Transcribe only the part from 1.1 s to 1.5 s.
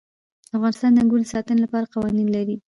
د